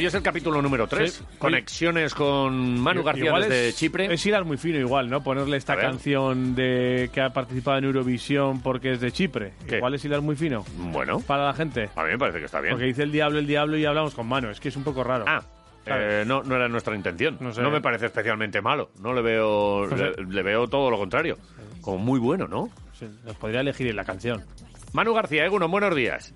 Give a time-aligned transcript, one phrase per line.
[0.00, 1.12] Hoy es el capítulo número 3.
[1.12, 1.24] Sí.
[1.38, 4.10] Conexiones con Manu García Igual desde es, Chipre.
[4.10, 5.22] Es hilar muy fino igual, ¿no?
[5.22, 9.52] Ponerle esta canción de que ha participado en Eurovisión porque es de Chipre.
[9.68, 9.76] ¿Qué?
[9.76, 11.90] Igual es hilar muy fino Bueno, para la gente.
[11.94, 12.72] a mí me parece que está bien.
[12.72, 14.50] Porque dice el diablo, el diablo y hablamos con mano.
[14.50, 15.26] Es que es un poco raro.
[15.28, 15.42] Ah,
[15.84, 17.36] eh, no, no era nuestra intención.
[17.38, 18.92] No me parece especialmente malo.
[19.02, 20.12] No le veo, No sé.
[20.16, 21.36] le, le veo todo lo contrario.
[21.82, 22.70] Como muy bueno, ¿no?
[22.94, 24.46] Sí, nos podría elegir en la canción.
[24.94, 26.34] Manu García, Eguno, buenos días.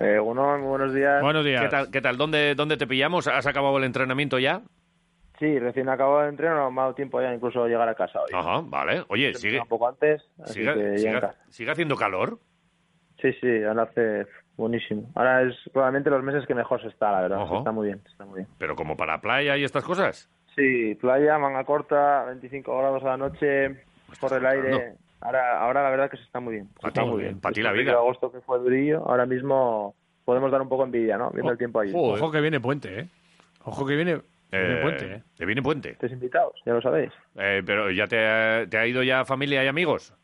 [0.00, 0.34] Eh, muy
[0.68, 1.20] buenos días.
[1.22, 1.62] Buenos días.
[1.62, 1.90] ¿Qué tal?
[1.90, 2.16] ¿Qué tal?
[2.16, 3.26] ¿Dónde, ¿Dónde te pillamos?
[3.26, 4.62] ¿Has acabado el entrenamiento ya?
[5.38, 8.20] Sí, recién acabado el entreno, no me ha dado tiempo ya incluso llegar a casa
[8.20, 8.30] hoy.
[8.34, 9.04] Ajá, vale.
[9.08, 10.98] Oye, sigue, Un poco antes, así sigue, que
[11.50, 12.38] sigue- haciendo calor.
[13.22, 15.10] Sí, sí, ahora hace buenísimo.
[15.14, 17.42] Ahora es probablemente los meses que mejor se está, la verdad.
[17.42, 17.58] Ajá.
[17.58, 18.48] Está muy bien, está muy bien.
[18.58, 20.28] Pero como para playa y estas cosas.
[20.56, 23.84] Sí, playa, manga corta, 25 grados a la noche,
[24.20, 24.94] corre el aire.
[25.20, 26.68] Ahora, ahora la verdad que se está muy bien.
[26.68, 27.40] se Pa' está ti, muy bien.
[27.40, 27.92] pa' ti la vida.
[27.92, 31.30] de agosto que fue durillo, ahora mismo podemos dar un poco envidia, ¿no?
[31.30, 31.92] Viendo Oh, el tiempo allí.
[31.94, 33.08] Ojo que viene puente, ¿eh?
[33.64, 34.20] Ojo que viene,
[34.52, 35.22] viene Eh, puente, ¿eh?
[35.36, 35.90] Te viene puente.
[35.90, 37.10] Estáis invitados, ya lo sabéis.
[37.36, 40.14] Eh, pero ya te ha, te ha ido ya familia y amigos.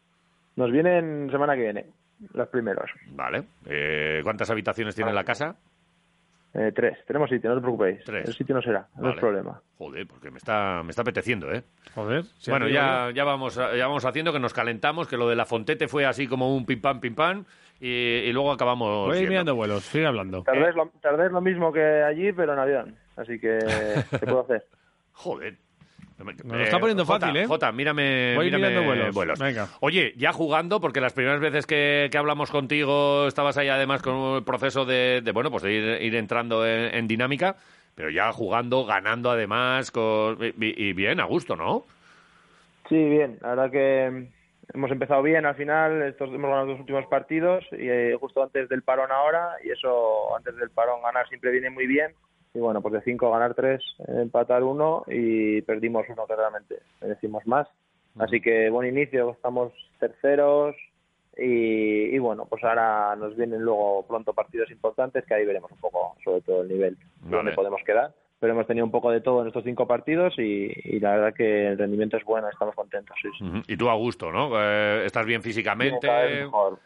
[0.56, 1.86] Nos vienen semana que viene,
[2.32, 2.88] los primeros.
[3.08, 3.42] Vale.
[3.66, 5.56] Eh, ¿Cuántas habitaciones tiene la casa?
[6.54, 8.04] Eh, tres, tenemos sitio, no os preocupéis.
[8.04, 8.28] Tres.
[8.28, 9.60] El sitio no será, no es problema.
[9.76, 11.64] Joder, porque me está, me está apeteciendo, ¿eh?
[11.96, 12.24] Joder.
[12.38, 15.46] si bueno, ya, ya, vamos, ya vamos haciendo que nos calentamos, que lo de la
[15.46, 17.44] Fontete fue así como un pim pam, pim pam,
[17.80, 19.08] y, y luego acabamos.
[19.08, 20.44] Voy mirando vuelos, sigue hablando.
[20.44, 22.96] Tardé lo, tardé lo mismo que allí, pero en avión.
[23.16, 23.58] Así que,
[24.10, 24.64] ¿qué puedo hacer?
[25.12, 25.56] Joder.
[26.18, 27.46] Nos lo está poniendo Jota, fácil, ¿eh?
[27.46, 29.38] Jota, mírame, Voy mírame mirando vuelos.
[29.38, 29.68] Venga.
[29.80, 34.36] Oye, ya jugando, porque las primeras veces que, que hablamos contigo estabas ahí además con
[34.36, 37.56] el proceso de, de, bueno, pues de ir, ir entrando en, en dinámica,
[37.96, 41.84] pero ya jugando, ganando además, con, y, y bien, a gusto, ¿no?
[42.88, 43.38] Sí, bien.
[43.40, 44.28] La verdad que
[44.72, 46.02] hemos empezado bien al final.
[46.02, 49.56] Estos hemos ganado los últimos partidos y eh, justo antes del parón ahora.
[49.64, 52.12] Y eso, antes del parón, ganar siempre viene muy bien.
[52.54, 57.44] Y bueno, pues de cinco ganar tres, empatar uno y perdimos uno que realmente merecimos
[57.46, 57.66] más.
[58.18, 60.76] Así que buen inicio, estamos terceros
[61.36, 65.78] y, y bueno, pues ahora nos vienen luego pronto partidos importantes que ahí veremos un
[65.78, 67.36] poco sobre todo el nivel Vale.
[67.36, 68.12] donde podemos quedar.
[68.38, 71.34] Pero hemos tenido un poco de todo en estos cinco partidos y, y la verdad
[71.34, 73.16] que el rendimiento es bueno, estamos contentos.
[73.20, 73.28] Sí.
[73.68, 74.50] Y tú a gusto, ¿no?
[74.60, 76.06] Eh, estás bien Bien, físicamente.
[76.06, 76.78] cada vez mejor.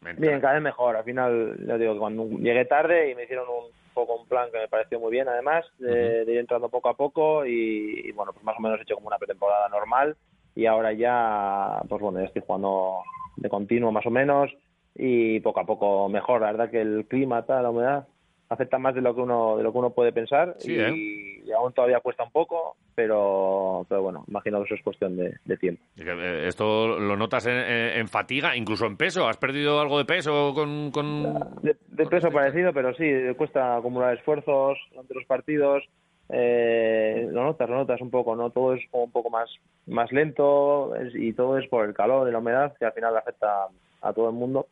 [0.00, 0.96] Ven- Bien, cada vez mejor.
[0.96, 4.50] Al final, ya digo que cuando llegué tarde y me hicieron un poco un plan
[4.52, 8.12] que me pareció muy bien, además, de, de ir entrando poco a poco y, y,
[8.12, 10.16] bueno, pues más o menos he hecho como una pretemporada normal
[10.54, 12.98] y ahora ya, pues bueno, ya estoy jugando
[13.36, 14.50] de continuo más o menos
[14.94, 16.40] y poco a poco mejor.
[16.42, 18.06] La verdad que el clima, tal, la humedad
[18.48, 21.42] afecta más de lo que uno de lo que uno puede pensar Sí, y, ¿eh?
[21.46, 25.34] y aún todavía cuesta un poco, pero pero bueno, imagino que eso es cuestión de,
[25.44, 25.82] de tiempo.
[25.96, 29.26] Eh, Esto lo notas en, en- en fatiga, incluso en peso.
[29.26, 30.90] ¿Has perdido algo de peso con...?
[30.92, 31.22] con...
[31.62, 33.04] De, de peso parecido, pero sí,
[33.36, 35.84] cuesta acumular esfuerzos durante los partidos.
[36.28, 38.50] Eh, lo notas, lo notas un poco, ¿no?
[38.50, 39.48] Todo es como un poco más,
[39.86, 43.66] más lento y todo es por el calor y la humedad que al final afecta
[44.00, 44.66] a todo el mundo.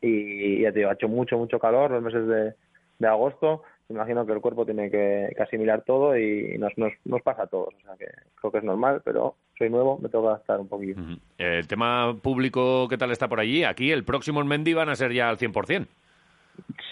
[0.00, 2.54] Y ya te digo, ha hecho mucho, mucho calor los meses de,
[2.98, 3.62] de agosto.
[3.88, 7.46] Imagino que el cuerpo tiene que, que asimilar todo y nos, nos, nos pasa a
[7.46, 7.74] todos.
[7.74, 8.06] O sea que
[8.36, 10.94] creo que es normal, pero soy nuevo, me tengo que adaptar un poquillo.
[10.94, 11.12] Ujú.
[11.38, 13.64] Eh, El tema público, ¿qué tal está por allí?
[13.64, 15.86] Aquí el próximo en Mendy van a ser ya al 100%.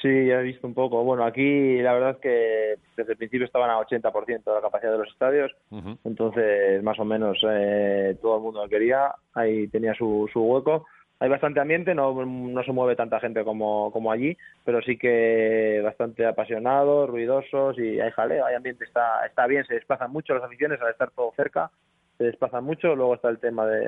[0.00, 1.04] Sí, ya he visto un poco.
[1.04, 4.92] Bueno, aquí la verdad es que desde el principio estaban a 80% de la capacidad
[4.92, 5.52] de los estadios,
[6.04, 10.86] entonces más o menos eh, todo el mundo lo quería, ahí tenía su, su hueco.
[11.22, 15.82] Hay bastante ambiente, no, no se mueve tanta gente como, como allí, pero sí que
[15.84, 20.44] bastante apasionados, ruidosos y hay jaleo, hay ambiente, está, está bien, se desplazan mucho las
[20.44, 21.70] aficiones al estar todo cerca,
[22.16, 22.96] se desplazan mucho.
[22.96, 23.80] Luego está el tema de,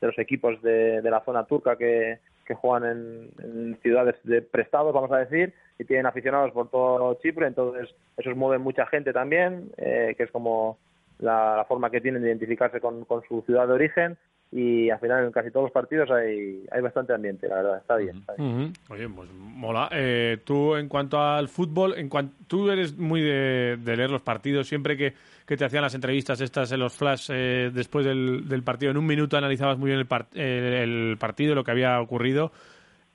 [0.00, 2.18] de los equipos de, de la zona turca que,
[2.50, 7.14] que juegan en, en ciudades de prestados, vamos a decir, y tienen aficionados por todo
[7.22, 10.78] Chipre, entonces eso mueve mucha gente también, eh, que es como
[11.20, 14.16] la, la forma que tienen de identificarse con, con su ciudad de origen
[14.52, 17.94] y al final en casi todos los partidos hay, hay bastante ambiente, la verdad, está
[17.96, 18.16] bien.
[18.18, 18.72] Está bien.
[18.88, 19.88] Oye, pues mola.
[19.92, 24.22] Eh, tú, en cuanto al fútbol, en cuan- tú eres muy de, de leer los
[24.22, 24.66] partidos.
[24.66, 25.12] Siempre que,
[25.50, 29.04] que te hacían las entrevistas estas en los flash eh, después del, partido, en un
[29.04, 32.52] minuto analizabas muy bien el, par- el partido, lo que había ocurrido.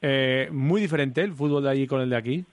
[0.02, 2.46] Eh, muy diferente el fútbol de allí con el de aquí.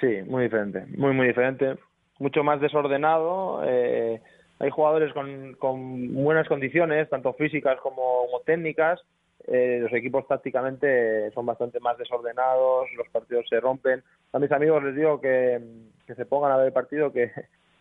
[0.00, 1.74] Sí, muy diferente, muy, muy diferente.
[2.20, 3.62] Mucho más desordenado.
[3.64, 4.20] eh,
[4.60, 9.00] hay jugadores con, buenas condiciones, tanto físicas como, como técnicas.
[9.48, 14.04] Eh, los equipos tácticamente son bastante más desordenados, los partidos se rompen.
[14.32, 15.60] A mis amigos les digo que,
[16.06, 17.32] que se pongan a ver el partido, que,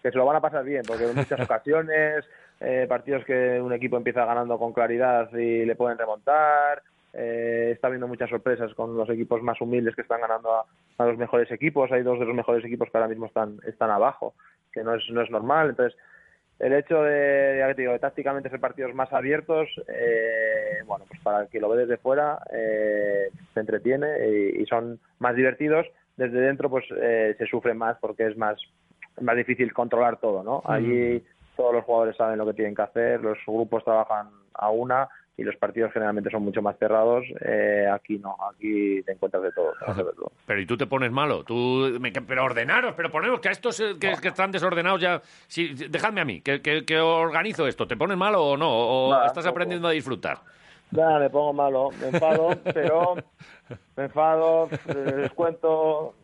[0.01, 2.25] que se lo van a pasar bien, porque en muchas ocasiones,
[2.59, 6.81] eh, partidos que un equipo empieza ganando con claridad y le pueden remontar,
[7.13, 10.65] eh, está habiendo muchas sorpresas con los equipos más humildes que están ganando a,
[10.97, 11.91] a los mejores equipos.
[11.91, 14.33] Hay dos de los mejores equipos que ahora mismo están, están abajo,
[14.71, 15.69] que no es, no es normal.
[15.69, 15.97] Entonces,
[16.59, 21.05] el hecho de, ya que te digo, de tácticamente ser partidos más abiertos, eh, bueno,
[21.07, 25.35] pues para el que lo ve desde fuera, eh, se entretiene y, y son más
[25.35, 25.87] divertidos.
[26.17, 28.59] Desde dentro, pues eh, se sufre más porque es más,
[29.21, 30.61] más difícil controlar todo, ¿no?
[30.65, 31.23] Allí
[31.55, 35.43] todos los jugadores saben lo que tienen que hacer, los grupos trabajan a una y
[35.43, 37.23] los partidos generalmente son mucho más cerrados.
[37.41, 39.73] Eh, aquí no, aquí te encuentras de todo.
[39.85, 40.31] te.
[40.45, 43.79] Pero y tú te pones malo, tú, me- pero ordenaros, pero ponemos que a estos
[43.79, 47.87] eh, que, que están desordenados ya, sí, dejadme a mí, que, que- que organizo esto,
[47.87, 48.67] ¿te pones malo o no?
[48.69, 50.39] ¿O estás aprendiendo a disfrutar?
[50.91, 53.15] Nada, me pongo malo, me enfado, pero
[53.95, 56.15] me enfado, eh, les cuento,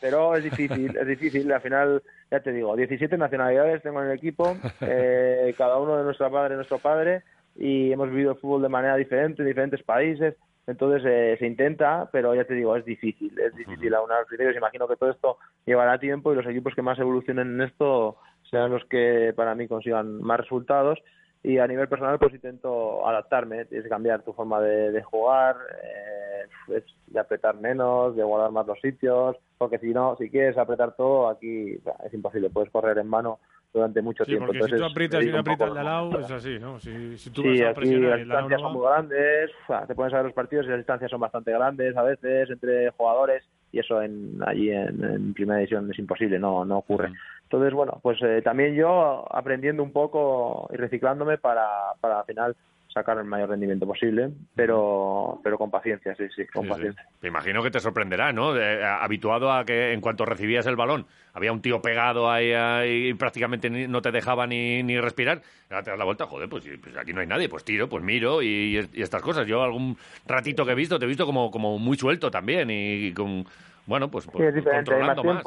[0.00, 1.50] pero es difícil, es difícil.
[1.52, 6.04] Al final, ya te digo, 17 nacionalidades tengo en el equipo, eh, cada uno de
[6.04, 7.22] nuestra padre, nuestro padre,
[7.56, 10.34] y hemos vivido el fútbol de manera diferente en diferentes países.
[10.66, 14.56] Entonces eh, se intenta, pero ya te digo, es difícil, es difícil aunar los criterios.
[14.56, 18.16] Imagino que todo esto llevará tiempo y los equipos que más evolucionen en esto
[18.50, 20.98] serán los que para mí consigan más resultados
[21.46, 25.54] y a nivel personal pues intento adaptarme, tienes que cambiar tu forma de, de jugar,
[25.80, 30.58] eh, es de apretar menos, de guardar más los sitios, porque si no, si quieres
[30.58, 33.38] apretar todo, aquí es imposible, puedes correr en mano
[33.72, 34.46] durante mucho Sí, tiempo.
[34.46, 36.80] porque si tú Entonces, aprietas y no aprietas el lado, la- es así, ¿no?
[36.80, 39.50] Si, si tú Sí, vas a aquí las distancias no son muy grandes,
[39.86, 42.90] te pones a ver los partidos y las distancias son bastante grandes a veces entre
[42.90, 43.44] jugadores
[43.76, 47.12] y eso en, allí en, en primera división es imposible, no, no ocurre.
[47.42, 51.66] Entonces, bueno, pues eh, también yo aprendiendo un poco y reciclándome para,
[52.00, 52.56] para al final
[52.96, 56.74] sacar el mayor rendimiento posible, pero pero con paciencia, sí, sí, con Sí, sí.
[56.74, 57.04] paciencia.
[57.20, 58.54] Me imagino que te sorprenderá, ¿no?
[58.54, 62.52] De- a- habituado a que en cuanto recibías el balón había un tío pegado ahí,
[62.52, 65.42] ahí y prácticamente ni- no te dejaba ni, ni respirar.
[65.68, 68.02] Ahora te das la vuelta, joder, pues, pues aquí no hay nadie, pues tiro, pues
[68.02, 69.46] miro y, y estas cosas.
[69.46, 73.12] Yo algún ratito que he visto, te he visto como, como muy suelto también y,
[73.12, 73.44] con,
[73.84, 75.44] bueno, pues, Sí, pues es diferente, hay más controlando más.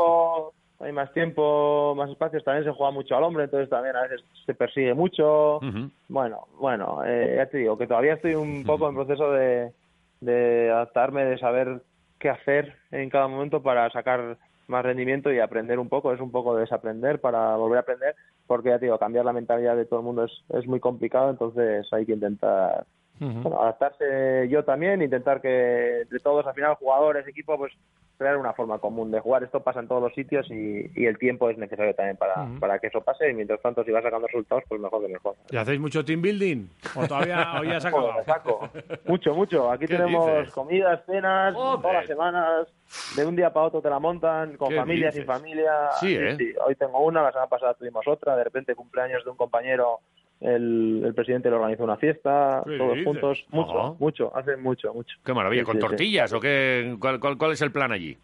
[0.79, 4.23] Hay más tiempo, más espacios, también se juega mucho al hombre, entonces también a veces
[4.45, 5.59] se persigue mucho.
[6.07, 9.73] Bueno, bueno, eh, ya te digo que todavía estoy un poco en proceso de,
[10.21, 11.81] de adaptarme, de saber
[12.17, 14.37] qué hacer en cada momento para sacar
[14.67, 16.13] más rendimiento y aprender un poco.
[16.13, 18.15] Es un poco de desaprender para volver a aprender,
[18.47, 21.29] porque ya te digo, cambiar la mentalidad de todo el mundo es, es muy complicado,
[21.29, 22.85] entonces hay que intentar
[23.19, 27.73] bueno, adaptarse yo también, intentar que entre todos, al final, jugadores, equipo, pues
[28.17, 29.43] crear una forma común de jugar.
[29.43, 32.77] Esto pasa en todos los sitios y, y el tiempo es necesario también para, para
[32.79, 33.29] que eso pase.
[33.29, 35.35] Y mientras tanto, si vas sacando resultados, pues mejor que mejor.
[35.49, 36.67] ¿Y hacéis mucho team building?
[36.95, 37.89] ¿O todavía o ya se?
[37.89, 38.69] Joder, saco.
[39.05, 39.71] Mucho, mucho.
[39.71, 40.53] Aquí ¿Qué tenemos dices?
[40.53, 41.81] comidas, cenas, Joder.
[41.81, 42.67] todas las semanas.
[43.15, 45.19] De un día para otro te la montan, con ¿Qué familia, dices?
[45.19, 45.71] sin familia.
[46.01, 46.35] Sí, ¿eh?
[46.65, 48.35] Hoy tengo una, la semana pasada tuvimos otra.
[48.35, 49.99] De repente, cumpleaños de un compañero,
[50.41, 53.45] el, el presidente le organizó una fiesta, ¿Qué todos juntos.
[53.49, 55.17] Mucho, mucho, hacen mucho, mucho.
[55.23, 56.95] Qué maravilla, Sí, ¿con sí, tortillas o qué?
[56.99, 58.17] ¿Cuál, cuál, cuál es el plan allí?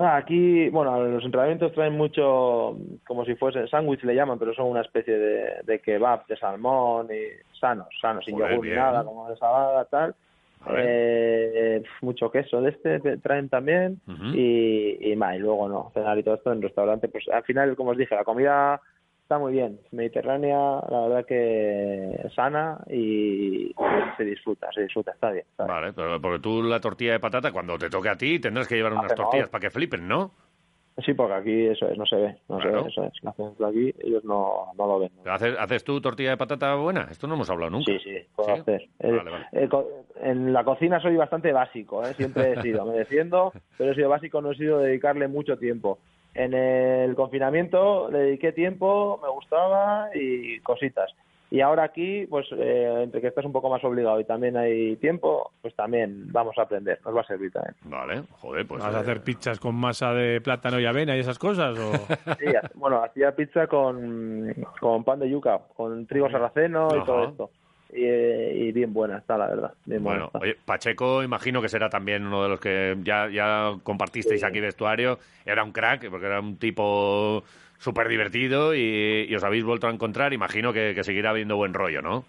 [0.00, 4.66] Ah, Aquí, bueno, los entrenamientos traen mucho, como si fuese sándwich le llaman, pero son
[4.68, 9.28] una especie de, de kebab de salmón y sanos, sanos, sin yogur ni nada, como
[9.28, 10.14] de salada, tal.
[10.74, 14.00] Eh, mucho queso de este te- traen también
[14.32, 17.08] y, y, ma, y luego no, cenar y todo esto en restaurante.
[17.08, 18.80] Pues al final, como os dije, la comida
[19.32, 20.58] está muy bien, mediterránea,
[20.90, 23.74] la verdad que sana y
[24.18, 25.46] se disfruta, se disfruta, está bien.
[25.50, 25.74] Está bien.
[25.74, 28.74] Vale, pero porque tú la tortilla de patata, cuando te toque a ti, tendrás que
[28.76, 29.30] llevar unas Hacemos.
[29.30, 30.32] tortillas para que flipen, ¿no?
[31.02, 32.80] Sí, porque aquí eso es, no se ve, no Claro.
[32.80, 33.12] se ve, eso es.
[33.26, 35.10] Hacen aquí, ellos no, no lo ven.
[35.24, 37.08] ¿Haces, ¿Haces tú tortilla de patata buena?
[37.10, 37.90] Esto no hemos hablado nunca.
[37.90, 38.60] Sí, sí, puedo ¿Sí?
[38.60, 38.82] hacer.
[38.98, 39.46] Eh, Vale, vale.
[39.52, 39.68] eh,
[40.20, 42.12] en la cocina soy bastante básico, ¿eh?
[42.12, 45.98] siempre he sido, me defiendo, pero he sido básico, no he sido dedicarle mucho tiempo.
[46.34, 51.12] En el confinamiento le dediqué tiempo, me gustaba y cositas.
[51.52, 54.96] Y ahora aquí, pues eh, entre que estás un poco más obligado y también hay
[54.96, 57.74] tiempo, pues también vamos a aprender, nos va a servir también.
[57.84, 58.82] Vale, joder, pues...
[58.82, 61.78] ¿Vas a eh, hacer pizzas con masa de plátano y avena y esas cosas?
[61.78, 61.92] O...
[62.38, 67.04] Sí, bueno, hacía pizza con, con pan de yuca, con trigo sarraceno y Ajá.
[67.04, 67.50] todo esto.
[67.92, 69.74] Y, bien buena está, la verdad.
[70.00, 70.30] bueno,
[70.64, 75.18] Pacheco imagino que será también uno de los que ya, ya compartisteis aquí vestuario.
[75.44, 77.44] Era un crack, porque era un tipo
[77.78, 80.32] súper divertido y, os habéis vuelto a encontrar.
[80.32, 82.24] Imagino que, seguirá habiendo buen rollo, ¿no?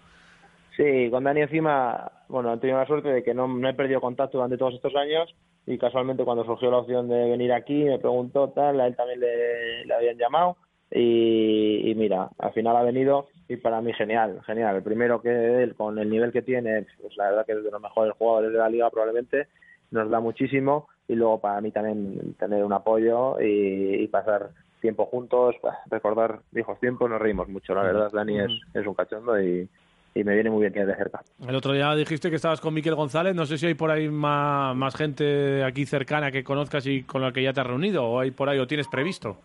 [0.76, 4.00] Sí, con Dani encima, bueno, he tenido la suerte de que no, no he perdido
[4.00, 5.34] contacto durante todos estos años
[5.66, 9.20] y casualmente cuando surgió la opción de venir aquí me preguntó tal, a él también
[9.20, 10.56] le, le habían llamado
[10.90, 14.76] y, mira, al final ha venido y para mí genial, genial.
[14.76, 17.70] El primero que él, con el nivel que tiene, pues la verdad que es de
[17.70, 19.48] los mejores jugadores de la liga probablemente,
[19.90, 24.50] nos da muchísimo y luego para mí también tener un apoyo y, pasar
[24.80, 28.94] tiempo juntos, pues, recordar viejos tiempos, nos reímos mucho, la verdad, Dani es, es un
[28.94, 29.68] cachondo y,
[30.14, 31.22] y me viene muy bien que de cerca.
[31.46, 34.08] El otro día dijiste que estabas con Miquel González, no sé si hay por ahí
[34.08, 38.04] más, más gente aquí cercana que conozcas y con la que ya te has reunido,
[38.04, 39.38] o hay por ahí, o tienes previsto.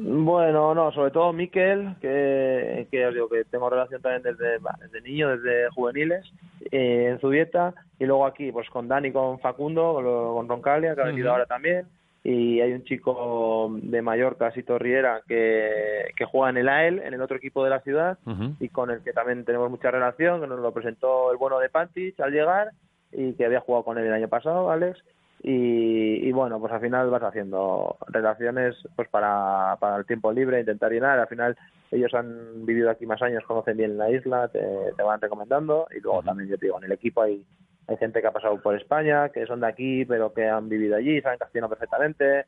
[0.00, 5.00] Bueno, no, sobre todo Miquel, que, que os digo que tengo relación también desde, desde
[5.00, 6.24] niño, desde juveniles,
[6.70, 7.74] eh, en dieta.
[7.98, 11.86] Y luego aquí, pues con Dani, con Facundo, con, Roncalia, que ha venido ahora también,
[12.22, 17.14] y hay un chico de Mallorca, Sito Riera, que, que juega en el AEL, en
[17.14, 18.18] el otro equipo de la ciudad,
[18.60, 21.70] y con el que también tenemos mucha relación, que nos lo presentó el bueno de
[21.70, 22.70] Pantich al llegar,
[23.10, 25.02] y que había jugado con él el año pasado, Alex,
[25.40, 30.90] y, bueno, pues al final vas haciendo relaciones pues para, para el tiempo libre, intentar
[30.90, 31.18] llenar.
[31.18, 31.56] Al final
[31.90, 34.60] ellos han vivido aquí más años, conocen bien la isla, te,
[35.02, 37.44] van recomendando y luego también yo te digo, en el equipo hay,
[37.86, 40.96] hay gente que ha pasado por España, que son de aquí, pero que han vivido
[40.96, 42.46] allí, saben castellano perfectamente.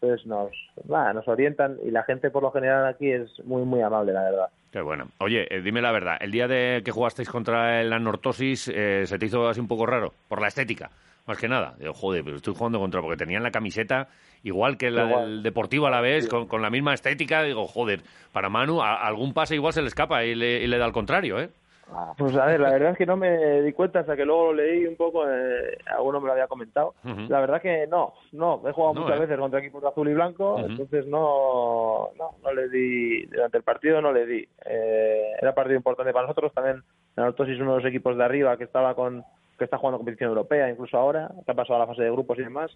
[0.00, 0.50] Entonces nos,
[0.88, 4.48] nos orientan y la gente por lo general aquí es muy, muy amable, la verdad.
[4.72, 5.08] Qué bueno.
[5.18, 9.18] Oye, eh, dime la verdad, el día de que jugasteis contra el anortosis, eh, ¿se
[9.18, 10.14] te hizo así un poco raro?
[10.26, 10.90] Por la estética
[11.30, 11.74] más que nada.
[11.78, 14.08] Digo, joder, pero estoy jugando contra, porque tenían la camiseta
[14.42, 17.44] igual que la del Deportivo a la vez, con, la misma estética.
[17.44, 18.00] Digo, joder,
[18.32, 21.50] para Manu algún pase igual se le escapa y le, da al contrario, ¿eh?
[21.92, 24.46] Ah, pues a ver, la verdad es que no me di cuenta hasta que luego
[24.46, 26.94] lo leí un poco, eh, alguno me lo había comentado.
[27.28, 29.20] La verdad que no, no, he jugado muchas ¿eh?
[29.20, 33.64] veces contra equipos de azul y blanco, entonces no, no, no le di, durante el
[33.64, 34.48] partido no le di.
[34.64, 36.82] Eh, era partido importante para nosotros, también
[37.16, 39.24] nosotros es uno de los equipos de arriba que estaba con
[39.60, 42.38] que está jugando competición europea, incluso ahora, que ha pasado a la fase de grupos
[42.38, 42.70] y demás.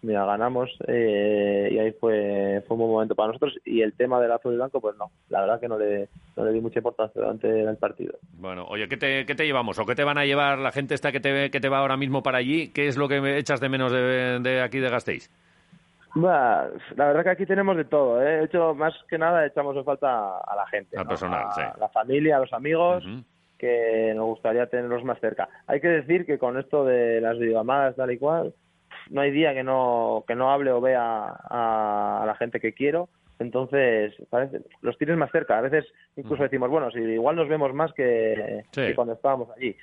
[0.00, 3.58] Mira, ganamos eh, y ahí fue, fue un buen momento para nosotros.
[3.66, 6.46] Y el tema del azul y blanco, pues no, la verdad que no le, no
[6.46, 8.14] le di mucha importancia durante el partido.
[8.38, 9.78] Bueno, oye, ¿qué te, ¿qué te llevamos?
[9.78, 11.98] ¿O qué te van a llevar la gente esta que te, que te va ahora
[11.98, 12.72] mismo para allí?
[12.72, 15.30] ¿Qué es lo que echas de menos de, aquí de Gasteiz?
[16.14, 18.22] la verdad que aquí tenemos de todo.
[18.22, 18.38] ¿eh?
[18.38, 20.96] De hecho, más que nada echamos en falta a la gente.
[20.96, 21.04] A
[21.78, 23.04] la familia, a los amigos
[23.60, 25.48] que nos gustaría tenerlos más cerca.
[25.66, 28.54] Hay que decir que con esto de las videollamadas tal y cual,
[29.10, 32.72] no hay día que no que no hable o vea a, a la gente que
[32.72, 33.08] quiero
[33.40, 35.56] entonces, parece, los tienes más cerca.
[35.56, 39.74] A veces incluso decimos, bueno, si igual nos vemos más que, cuando estábamos allí.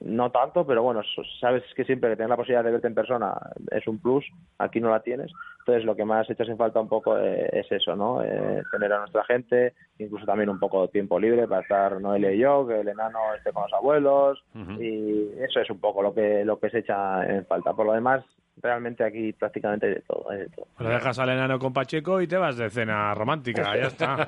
[0.00, 1.02] No tanto, pero bueno,
[1.38, 3.34] sabes que siempre que tener la posibilidad de verte en persona
[3.70, 4.24] es un plus.
[4.58, 5.30] Aquí no la tienes.
[5.58, 8.22] Entonces, lo que más echas en falta un poco eh, es eso, ¿no?
[8.22, 12.32] Eh, tener a nuestra gente, incluso también un poco de tiempo libre para estar Noelia
[12.32, 14.42] y yo, que el enano esté con los abuelos.
[14.80, 17.74] Y eso es un poco lo que, lo que se echa en falta.
[17.74, 18.24] Por lo demás,
[18.60, 20.30] realmente aquí prácticamente de todo.
[20.30, 20.66] De todo.
[20.78, 24.26] Lo dejas al enano con Pacheco y te vas de cena romántica, ya está.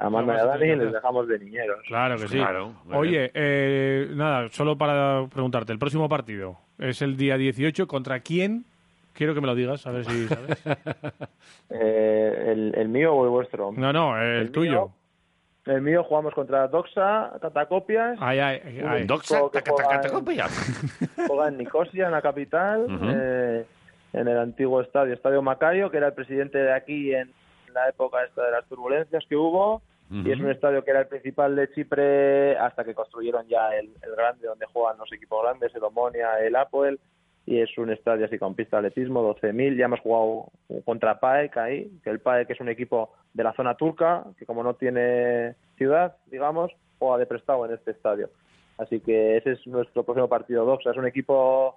[0.00, 1.80] Amanda y a Dani les dejamos de niñeros.
[1.86, 2.40] Claro que sí.
[2.92, 8.64] Oye, eh, nada, solo para preguntarte, el próximo partido es el día 18, ¿contra quién?
[9.12, 10.64] Quiero que me lo digas, a ver si sabes.
[11.70, 13.72] eh, el, mío o el vuestro?
[13.72, 14.92] No, no, el, tuyo.
[15.68, 18.18] El mío jugamos contra Doxa, Catacopias.
[18.20, 19.06] Ay, ay, ay.
[19.06, 20.50] Doxa, Catacopias.
[21.26, 23.66] Juega en Nicosia, en la capital, eh,
[24.12, 27.32] en el antiguo estadio, Estadio Macario, que era el presidente de aquí en
[27.72, 29.82] la época esta de las turbulencias que hubo.
[30.10, 33.90] Y es un estadio que era el principal de Chipre hasta que construyeron ya el,
[34.02, 36.98] el grande, donde juegan los equipos grandes, el Omonia, el Apoel
[37.48, 39.78] y es un estadio así con pista de atletismo, 12.000.
[39.78, 40.52] Ya hemos jugado
[40.84, 44.62] contra PAEK ahí, que el PAEK es un equipo de la zona turca, que como
[44.62, 48.28] no tiene ciudad, digamos, juega de prestado en este estadio.
[48.76, 50.90] Así que ese es nuestro próximo partido Doxa.
[50.90, 51.76] Es un equipo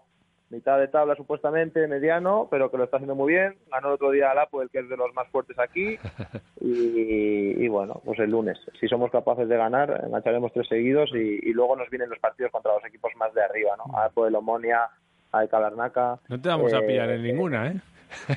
[0.50, 3.56] mitad de tabla supuestamente, mediano, pero que lo está haciendo muy bien.
[3.72, 5.98] Ganó el otro día al el que es de los más fuertes aquí.
[6.64, 11.76] Y, bueno, pues el lunes, si somos capaces de ganar, engancharemos tres seguidos y, luego
[11.76, 14.28] nos vienen los partidos contra los equipos más de arriba, ¿no?
[14.28, 14.88] el Omonia,
[15.32, 16.20] hay Calarnaca.
[16.28, 17.76] No te vamos a pillar en eh, ninguna, ¿eh?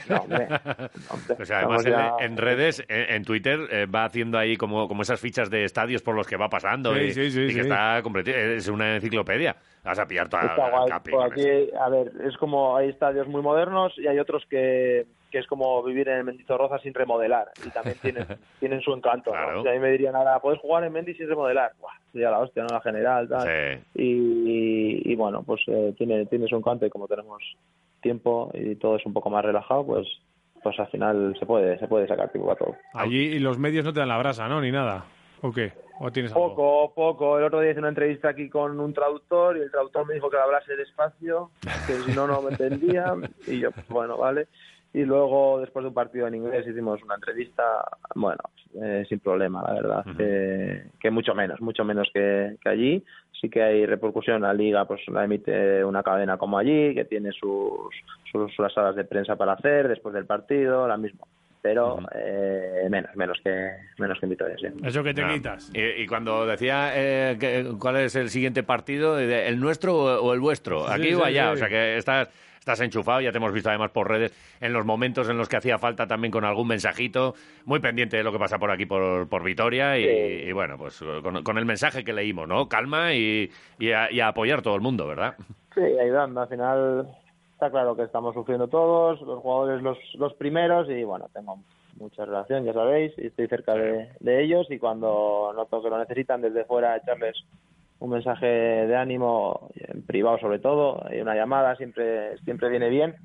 [0.09, 0.49] No, hombre,
[1.37, 1.85] pues además
[2.21, 6.15] en, redes, en, Twitter, eh, va haciendo ahí como, como esas fichas de estadios por
[6.15, 9.57] los que va pasando y, que está es una enciclopedia.
[9.83, 13.93] Vas a pillar toda la capi, aquí, a ver, es como hay estadios muy modernos
[13.99, 18.25] y hay otros que, que es como vivir en Mendizorroza sin remodelar y también tienen,
[18.61, 19.31] tienen su encanto.
[19.31, 19.37] ¿no?
[19.37, 19.63] Claro.
[19.63, 21.73] Si a mí me dirían ahora, ¿puedes jugar en Mendy sin remodelar?
[21.81, 22.69] Buah, sería la hostia, ¿no?
[22.73, 23.43] La general, tal.
[23.43, 23.83] Sí.
[23.97, 27.43] Y, y bueno, pues eh, tiene, tiene su encanto y como tenemos
[28.01, 30.07] tiempo y todo es un poco más relajado, pues
[30.63, 32.77] pues al final se puede se puede sacar tiempo para todo.
[32.95, 34.61] Allí los medios no te dan la brasa, ¿no?
[34.61, 35.05] Ni nada.
[35.43, 35.73] ¿O qué?
[36.01, 36.55] ¿O tienes algo?
[36.55, 37.39] Poco, poco.
[37.39, 40.31] El otro día hice una entrevista aquí con un traductor y el traductor me dijo
[40.31, 41.51] que hablase despacio,
[41.87, 43.15] que si no, no me entendía.
[43.47, 44.49] Y yo, pues, bueno, vale.
[44.95, 47.63] Y luego, después de un partido en inglés, hicimos una entrevista,
[48.15, 48.39] bueno,
[48.81, 50.05] eh, sin problema, la verdad.
[50.17, 53.05] que, que mucho menos, mucho menos que, que allí.
[53.41, 54.43] Sí que hay repercusión.
[54.43, 57.91] La liga pues la emite una cadena como allí, que tiene sus,
[58.31, 61.27] sus, sus salas de prensa para hacer después del partido, la misma.
[61.61, 64.67] Pero eh, menos, menos que menos que en Vitoria, sí.
[64.85, 65.31] Eso que te Ah.
[65.33, 65.73] quitas.
[65.75, 70.35] Y, y cuando decía eh, que- cuál es el siguiente partido, ¿el nuestro o, o
[70.35, 70.87] el vuestro?
[70.87, 71.49] Aquí sí, o allá.
[71.49, 71.53] sí.
[71.55, 72.29] O sea que estás,
[72.65, 75.57] estás enchufado, ya te hemos visto además por redes, en los momentos en los que
[75.59, 77.35] hacía falta también con algún mensajito,
[77.67, 79.99] muy pendiente de lo que pasa por aquí, por, por Vitoria.
[79.99, 80.49] Y, Sí.
[80.49, 82.67] y bueno, pues con, con el mensaje que leímos, ¿no?
[82.69, 85.35] Calma y, y a, y a apoyar todo el mundo, ¿verdad?
[85.75, 86.41] Sí, ayudando.
[86.41, 87.09] Al final
[87.53, 91.59] está claro que estamos sufriendo todos, los jugadores los, los primeros y bueno, tengo
[91.99, 95.99] mucha relación, ya sabéis, y estoy cerca de, de ellos y cuando noto que lo
[95.99, 97.37] necesitan desde fuera echarles
[98.01, 103.17] un mensaje de ánimo, en privado sobre todo, y una llamada siempre, siempre viene bien.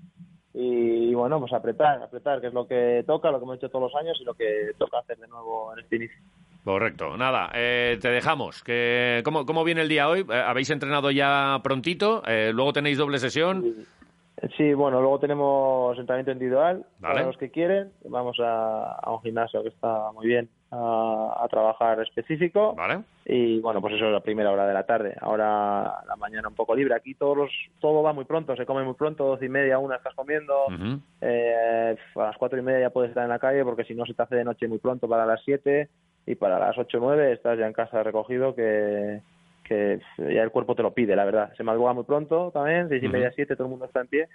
[0.53, 3.91] Y bueno, pues apretar, apretar, que es lo que toca, lo que hemos hecho todos
[3.91, 6.17] los años y lo que toca hacer de nuevo en este inicio.
[6.63, 7.15] Correcto.
[7.17, 8.63] Nada, eh, te dejamos.
[8.63, 10.21] Que, ¿cómo, ¿Cómo viene el día hoy?
[10.21, 12.23] Eh, ¿Habéis entrenado ya prontito?
[12.25, 13.85] Eh, ¿Luego tenéis doble sesión?
[14.57, 17.13] Sí, bueno, luego tenemos entrenamiento individual Vale.
[17.13, 17.91] para los que quieren.
[18.05, 22.75] Vamos a, a un gimnasio que está muy bien a, a trabajar específico.
[22.75, 23.03] ¿Vale?
[23.25, 25.15] Y bueno, pues eso es la primera hora de la tarde.
[25.21, 26.95] Ahora la mañana un poco libre.
[26.95, 29.97] Aquí todos los, todo va muy pronto, se come muy pronto, doce y media, una
[29.97, 30.53] estás comiendo.
[31.21, 34.05] Eh, a las cuatro y media ya puedes estar en la calle porque si no
[34.05, 35.89] se te hace de noche muy pronto para las siete
[36.25, 39.21] y para las ocho o nueve estás ya en casa recogido que,
[39.63, 41.53] que ya el cuerpo te lo pide, la verdad.
[41.55, 43.13] Se madruga muy pronto también, seis y Ujú.
[43.13, 44.27] media, siete, todo el mundo está en pie.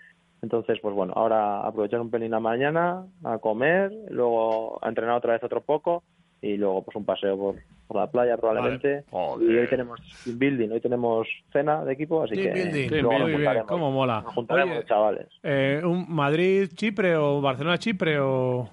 [0.43, 5.33] Entonces, pues bueno, ahora aprovechar un pelín la mañana, a comer, luego a entrenar otra
[5.33, 6.05] vez otro poco
[6.45, 7.55] y luego pues un paseo por,
[7.87, 9.05] por la playa probablemente.
[9.41, 12.89] Y hoy tenemos team building, hoy tenemos cena de equipo, así Team que building.
[13.03, 13.69] luego nos Muy bien, juntaremos.
[13.69, 14.21] cómo mola.
[14.23, 15.27] Nos juntaremos Oye, chavales.
[15.43, 18.69] eh, ¿un ¿Madrid-Chipre o Barcelona-Chipre o...?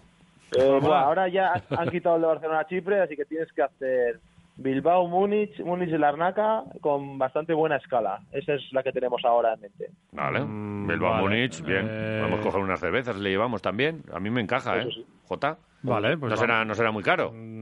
[0.58, 3.62] Eh, bueno, ahora ya han quitado el de Barcelona a Chipre, así que tienes que
[3.62, 4.20] hacer
[4.58, 8.20] Bilbao, Múnich, Múnich y Larnaca con bastante buena escala.
[8.34, 9.90] Esa es la que tenemos ahora en mente.
[10.12, 10.42] Vale.
[10.42, 11.24] Mm, Bilbao vale.
[11.24, 11.88] Múnich, bien.
[11.90, 14.02] Eh, Podemos coger unas cervezas, le llevamos también.
[14.14, 14.90] A mí me encaja, ¿eh?
[14.94, 15.06] Sí.
[15.30, 15.58] Jota.
[15.84, 17.32] Vale, pues no, será, no será muy caro.
[17.34, 17.61] Mm,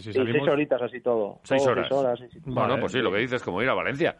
[0.00, 0.32] Salimos...
[0.32, 1.38] seis horitas así todo.
[1.42, 1.86] Seis Todo, horas.
[1.88, 2.38] Seis horas sí, sí.
[2.44, 2.80] Bueno, Vale.
[2.80, 4.16] pues sí, lo que dices, como ir a Valencia.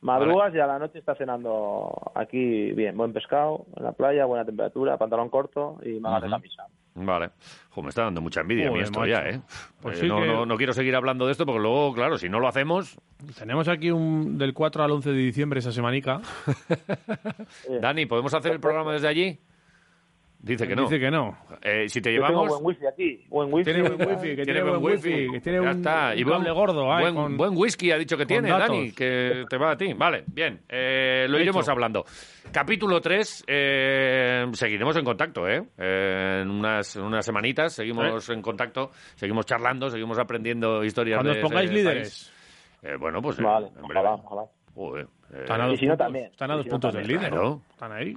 [0.00, 2.96] Madrugas y a la noche está cenando aquí bien.
[2.96, 6.36] Buen pescado, en la playa, buena temperatura, pantalón corto y mangas de Ujú.
[6.36, 6.62] camisa.
[7.00, 7.30] Vale.
[7.70, 9.10] Jo, me está dando mucha envidia a mí esto macho.
[9.10, 9.40] ya, ¿eh?
[9.80, 12.18] Pues Eh, sí no, que- no, no quiero seguir hablando de esto porque luego, claro,
[12.18, 12.96] si no lo hacemos...
[13.38, 16.20] Tenemos aquí un del 4 al 11 de diciembre esa semanica.
[17.80, 19.38] Dani, ¿podemos hacer el programa desde allí?
[20.40, 20.82] Dice que no.
[20.82, 21.36] Dice que no.
[21.62, 22.62] Eh, si te Yo tengo llevamos...
[22.62, 23.24] buen wifi aquí.
[23.28, 23.64] Buen wifi.
[23.72, 26.12] Tiene buen wifi, que tiene, buen wifi, que tiene ya un, está.
[26.16, 26.92] un cable gordo.
[26.92, 28.68] ahí buen, con- buen whisky ha dicho que tiene, datos.
[28.68, 29.92] Dani, que te va a ti.
[29.94, 30.60] Vale, bien.
[30.68, 31.42] Eh, lo Hecho.
[31.42, 32.04] iremos hablando.
[32.52, 33.44] Capítulo 3,
[34.52, 35.62] seguiremos en contacto, ¿eh?
[35.76, 41.32] Eh, en, unas, en unas semanitas seguimos en contacto, seguimos charlando, seguimos aprendiendo historias Cuando
[41.34, 42.32] de os pongáis líderes.
[42.82, 44.42] Eh, bueno, pues eh, Vale, ojalá, ojalá.
[44.74, 46.24] Joder, eh, Están a Y dos si no, puntos, también.
[46.30, 47.20] Están a Y dos si no, puntos del también.
[47.20, 47.32] líder.
[47.32, 47.62] Claro.
[47.72, 48.16] Están ahí.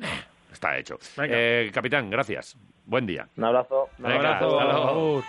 [0.52, 0.98] Está hecho.
[1.18, 1.34] Venga.
[1.38, 2.58] Eh, capitán, gracias.
[2.86, 3.28] Buen día.
[3.38, 3.90] Un abrazo.
[4.00, 4.60] Un Venga, abrazo.
[4.60, 4.90] hasta luego.
[4.90, 5.20] Agur.